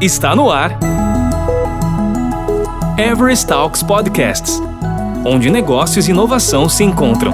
[0.00, 0.78] Está no ar.
[2.98, 4.60] Everest Talks Podcasts
[5.24, 7.32] onde negócios e inovação se encontram.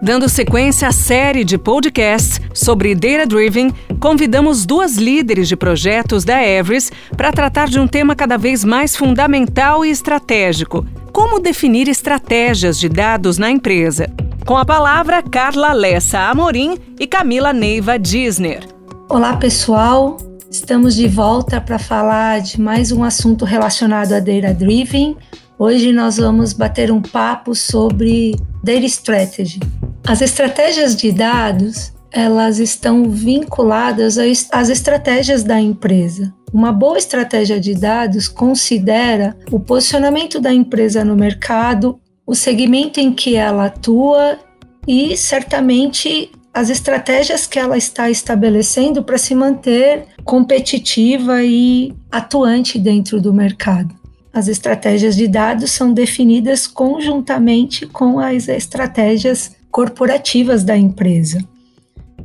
[0.00, 3.70] Dando sequência à série de podcasts sobre Data Driven,
[4.00, 8.96] convidamos duas líderes de projetos da Everest para tratar de um tema cada vez mais
[8.96, 14.10] fundamental e estratégico: como definir estratégias de dados na empresa.
[14.48, 18.66] Com a palavra, Carla Lessa Amorim e Camila Neiva Disner.
[19.06, 20.16] Olá, pessoal.
[20.50, 25.18] Estamos de volta para falar de mais um assunto relacionado a Data Driven.
[25.58, 29.60] Hoje nós vamos bater um papo sobre Data Strategy.
[30.06, 34.16] As estratégias de dados, elas estão vinculadas
[34.50, 36.32] às estratégias da empresa.
[36.54, 43.10] Uma boa estratégia de dados considera o posicionamento da empresa no mercado, o segmento em
[43.10, 44.38] que ela atua
[44.86, 53.18] e certamente as estratégias que ela está estabelecendo para se manter competitiva e atuante dentro
[53.18, 53.94] do mercado.
[54.30, 61.42] As estratégias de dados são definidas conjuntamente com as estratégias corporativas da empresa.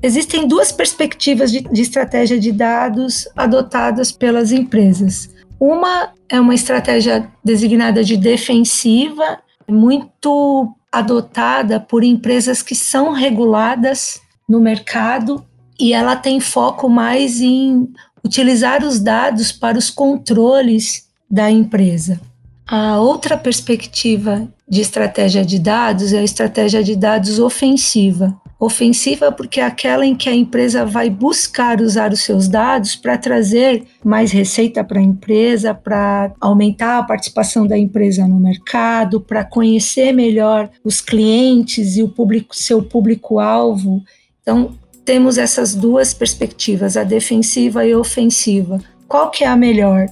[0.02, 5.30] Existem duas perspectivas de, de estratégia de dados adotadas pelas empresas.
[5.58, 14.59] Uma é uma estratégia designada de defensiva, muito adotada por empresas que são reguladas no
[14.59, 15.44] mercado
[15.80, 17.89] e ela tem foco mais em
[18.23, 22.22] utilizar os dados para os controles da empresa.
[22.66, 28.39] A outra perspectiva de estratégia de dados é a estratégia de dados ofensiva.
[28.66, 33.17] Ofensiva porque é aquela em que a empresa vai buscar usar os seus dados para
[33.17, 39.44] trazer mais receita para a empresa, para aumentar a participação da empresa no mercado, para
[39.44, 44.02] conhecer melhor os clientes e o público, seu público-alvo.
[44.41, 44.72] Então,
[45.03, 48.80] temos essas duas perspectivas, a defensiva e a ofensiva.
[49.09, 50.07] Qual que é a melhor?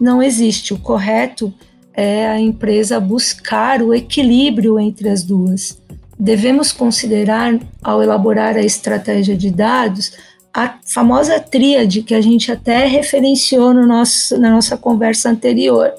[0.00, 0.74] Não existe.
[0.74, 1.54] O correto
[1.94, 5.80] é a empresa buscar o equilíbrio entre as duas
[6.22, 10.12] devemos considerar, ao elaborar a estratégia de dados,
[10.54, 15.92] a famosa tríade que a gente até referenciou no nosso, na nossa conversa anterior.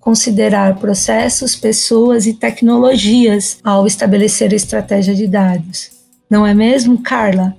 [0.00, 5.90] Considerar processos, pessoas e tecnologias ao estabelecer a estratégia de dados.
[6.30, 7.54] Não é mesmo, Carla?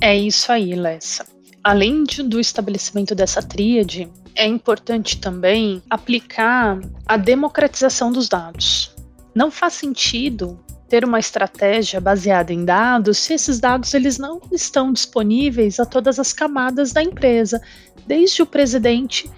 [0.00, 1.26] É isso aí, Lessa.
[1.62, 8.94] Além de, do estabelecimento dessa tríade, é importante também aplicar a democratização dos dados.
[9.34, 10.58] Não faz sentido
[10.88, 16.18] ter uma estratégia baseada em dados se esses dados eles não estão disponíveis a todas
[16.18, 17.60] as camadas da empresa,
[18.06, 19.30] desde o presidente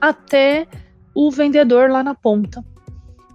[0.00, 0.66] até
[1.14, 2.64] o vendedor lá na ponta.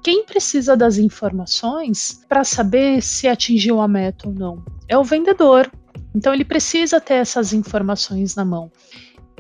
[0.04, 4.64] Quem precisa das informações para saber se atingiu a meta ou não?
[4.88, 5.70] É o vendedor.
[6.16, 8.72] Então ele precisa ter essas informações na mão.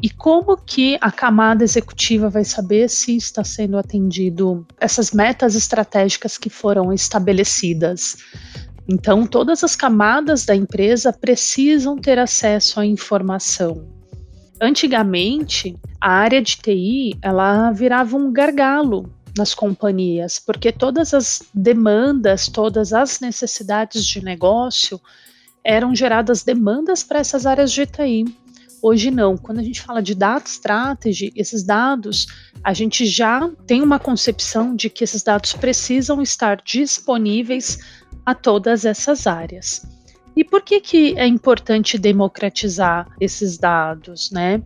[0.01, 6.37] E como que a camada executiva vai saber se está sendo atendido essas metas estratégicas
[6.37, 8.17] que foram estabelecidas?
[8.87, 13.87] Então, todas as camadas da empresa precisam ter acesso à informação.
[14.61, 22.47] Antigamente, a área de TI ela virava um gargalo nas companhias, porque todas as demandas,
[22.47, 24.99] todas as necessidades de negócio
[25.63, 28.25] eram geradas demandas para essas áreas de TI.
[28.81, 29.37] Hoje não.
[29.37, 32.27] Quando a gente fala de data strategy, esses dados,
[32.63, 37.79] a gente já tem uma concepção de que esses dados precisam estar disponíveis
[38.25, 39.85] a todas essas áreas.
[40.35, 44.61] E por que, que é importante democratizar esses dados, né?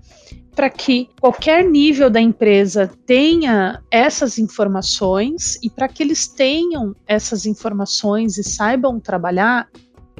[0.53, 7.45] Para que qualquer nível da empresa tenha essas informações e para que eles tenham essas
[7.45, 9.69] informações e saibam trabalhar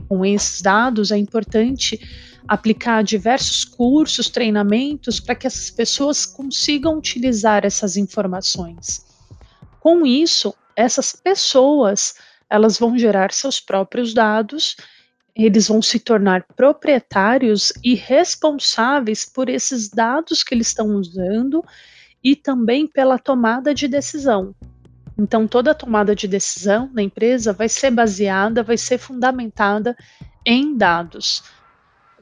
[0.07, 1.99] com esses dados, é importante
[2.51, 9.05] aplicar diversos cursos, treinamentos para que essas pessoas consigam utilizar essas informações.
[9.79, 12.15] Com isso, essas pessoas
[12.49, 14.75] elas vão gerar seus próprios dados,
[15.33, 21.63] eles vão se tornar proprietários e responsáveis por esses dados que eles estão usando
[22.21, 24.53] e também pela tomada de decisão.
[25.17, 29.95] Então, toda tomada de decisão na empresa vai ser baseada, vai ser fundamentada
[30.45, 31.41] em dados.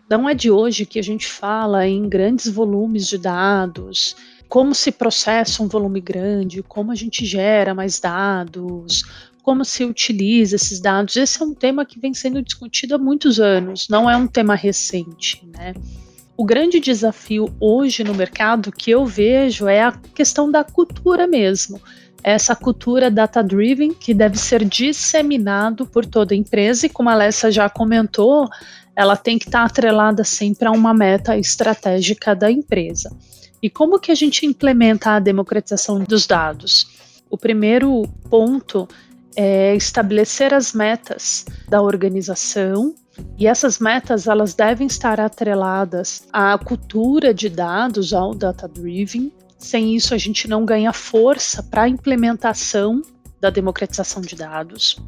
[0.09, 4.15] Não é de hoje que a gente fala em grandes volumes de dados,
[4.47, 9.03] como se processa um volume grande, como a gente gera mais dados,
[9.43, 11.15] como se utiliza esses dados.
[11.15, 14.55] Esse é um tema que vem sendo discutido há muitos anos, não é um tema
[14.55, 15.75] recente, né?
[16.35, 21.79] O grande desafio hoje no mercado que eu vejo é a questão da cultura mesmo.
[22.23, 27.51] Essa cultura data-driven que deve ser disseminado por toda a empresa, e como a Alessa
[27.51, 28.47] já comentou,
[28.99, 33.09] ela tem que estar tá atrelada sempre a uma meta estratégica da empresa.
[33.63, 36.85] E como que a gente implementa a democratização dos dados?
[37.29, 38.89] O primeiro ponto
[39.37, 42.93] é estabelecer as metas da organização
[43.37, 49.31] e essas metas elas devem estar atreladas à cultura de dados, ao data driven.
[49.57, 53.01] Sem isso a gente não ganha força para a implementação
[53.39, 55.01] da democratização de dados.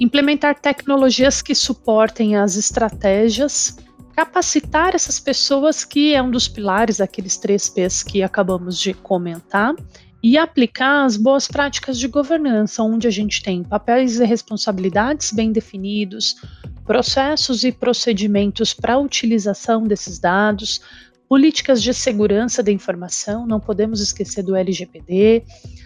[0.00, 3.76] Implementar tecnologias que suportem as estratégias,
[4.16, 9.74] capacitar essas pessoas que é um dos pilares daqueles três P's que acabamos de comentar
[10.22, 15.52] e aplicar as boas práticas de governança, onde a gente tem papéis e responsabilidades bem
[15.52, 16.36] definidos,
[16.84, 20.80] processos e procedimentos para a utilização desses dados,
[21.28, 25.44] políticas de segurança da informação, não podemos esquecer do LGPD,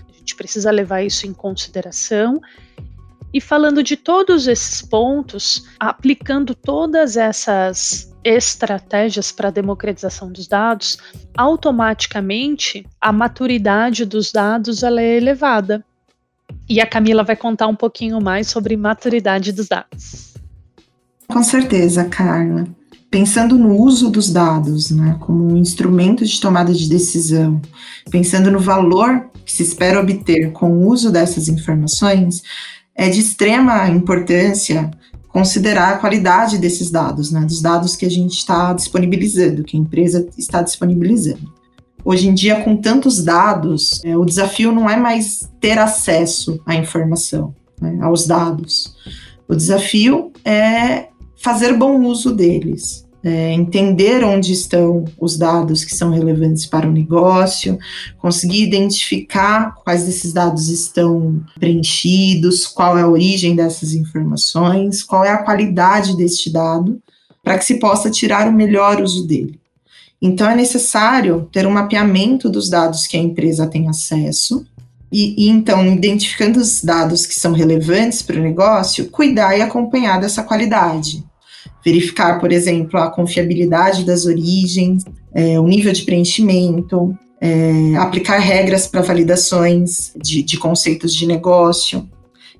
[0.09, 2.41] a gente precisa levar isso em consideração.
[3.35, 10.97] E falando de todos esses pontos, aplicando todas essas estratégias para a democratização dos dados,
[11.37, 15.85] automaticamente a maturidade dos dados ela é elevada.
[16.69, 20.35] E a Camila vai contar um pouquinho mais sobre maturidade dos dados.
[21.27, 22.69] Com certeza, Carla.
[23.11, 27.61] Pensando no uso dos dados, né, como um instrumento de tomada de decisão,
[28.11, 32.43] pensando no valor que se espera obter com o uso dessas informações,
[32.94, 34.91] é de extrema importância
[35.29, 39.81] considerar a qualidade desses dados, né, dos dados que a gente está disponibilizando, que a
[39.81, 41.52] empresa está disponibilizando.
[42.05, 46.76] Hoje em dia, com tantos dados, é, o desafio não é mais ter acesso à
[46.76, 48.94] informação, né, aos dados.
[49.49, 51.08] O desafio é
[51.43, 56.93] fazer bom uso deles, é, entender onde estão os dados que são relevantes para o
[56.93, 57.79] negócio,
[58.19, 65.31] conseguir identificar quais desses dados estão preenchidos, qual é a origem dessas informações, qual é
[65.31, 67.00] a qualidade deste dado,
[67.43, 69.59] para que se possa tirar o melhor uso dele.
[70.20, 74.67] Então, é necessário ter um mapeamento dos dados que a empresa tem acesso.
[75.12, 80.20] E, e então, identificando os dados que são relevantes para o negócio, cuidar e acompanhar
[80.20, 81.25] dessa qualidade
[81.85, 85.05] verificar, por exemplo, a confiabilidade das origens,
[85.35, 92.09] é, o nível de preenchimento, é, aplicar regras para validações de, de conceitos de negócio,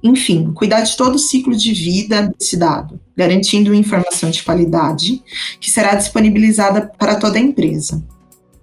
[0.03, 5.23] enfim, cuidar de todo o ciclo de vida desse dado, garantindo informação de qualidade
[5.59, 8.05] que será disponibilizada para toda a empresa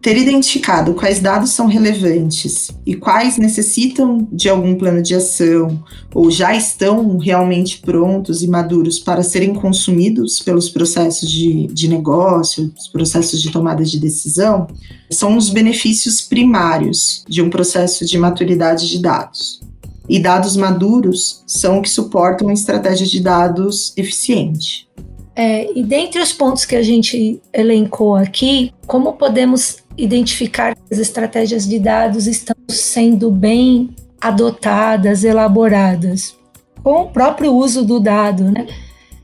[0.02, 5.84] ter identificado quais dados são relevantes e quais necessitam de algum plano de ação
[6.14, 12.74] ou já estão realmente prontos e maduros para serem consumidos pelos processos de, de negócio,
[12.78, 14.68] os processos de tomada de decisão,
[15.10, 19.62] são os benefícios primários de um processo de maturidade de dados.
[20.10, 24.90] E dados maduros são o que suportam uma estratégia de dados eficiente.
[25.36, 31.00] É, e dentre os pontos que a gente elencou aqui, como podemos identificar que as
[31.00, 36.36] estratégias de dados estão sendo bem adotadas, elaboradas,
[36.84, 38.68] com o próprio uso do dado, né?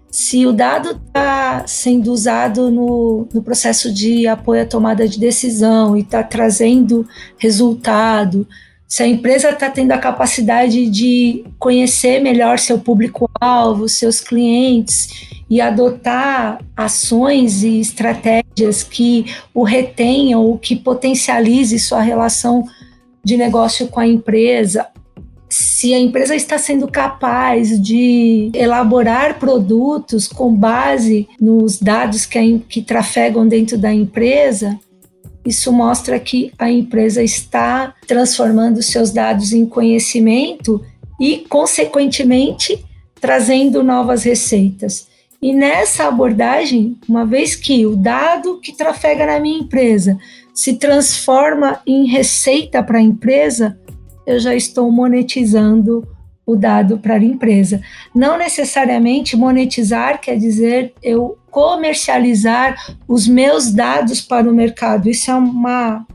[0.09, 5.95] Se o dado está sendo usado no, no processo de apoio à tomada de decisão
[5.95, 8.47] e está trazendo resultado,
[8.87, 15.61] se a empresa está tendo a capacidade de conhecer melhor seu público-alvo, seus clientes e
[15.61, 22.65] adotar ações e estratégias que o retenham ou que potencialize sua relação
[23.23, 24.87] de negócio com a empresa,
[25.49, 32.81] se a empresa está sendo capaz de elaborar produtos com base nos dados que, que
[32.81, 34.77] trafegam dentro da empresa,
[35.45, 40.83] isso mostra que a empresa está transformando seus dados em conhecimento
[41.19, 42.83] e, consequentemente,
[43.21, 45.07] trazendo novas receitas.
[45.41, 50.17] E nessa abordagem, uma vez que o dado que trafega na minha empresa
[50.53, 53.79] se transforma em receita para a empresa,
[54.25, 56.07] eu já estou monetizando
[56.45, 57.81] o dado para a empresa.
[58.15, 65.09] Não necessariamente monetizar quer dizer eu comercializar os meus dados para o mercado.
[65.09, 66.05] Isso é uma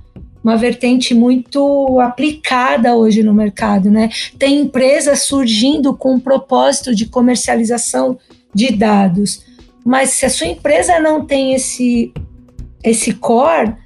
[0.43, 4.11] uma vertente muito aplicada hoje no mercado, né?
[4.39, 8.19] Tem empresas surgindo com o propósito de comercialização
[8.55, 9.45] de dados,
[9.85, 12.13] mas se a sua empresa não tem esse
[12.85, 13.77] esse core,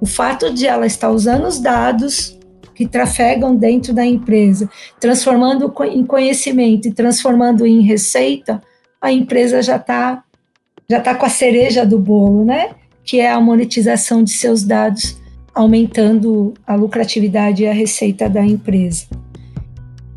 [0.00, 2.38] o fato de ela estar usando os dados
[2.74, 4.68] que trafegam dentro da empresa,
[4.98, 8.62] transformando em conhecimento e transformando em receita,
[9.00, 10.22] a empresa já está
[10.88, 12.70] já tá com a cereja do bolo, né?
[13.04, 15.20] Que é a monetização de seus dados,
[15.54, 19.06] aumentando a lucratividade e a receita da empresa.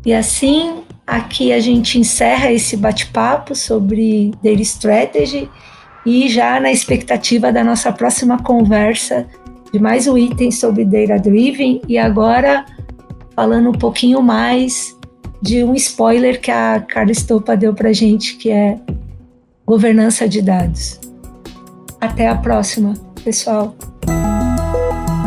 [0.06, 5.50] E assim, aqui a gente encerra esse bate-papo sobre Data Strategy
[6.06, 9.26] e já na expectativa da nossa próxima conversa
[9.72, 12.64] de mais um item sobre Data Driven e agora
[13.34, 14.96] falando um pouquinho mais
[15.42, 18.78] de um spoiler que a Carla Estopa deu para gente, que é
[19.66, 21.00] governança de dados.
[22.00, 23.74] Até a próxima, pessoal.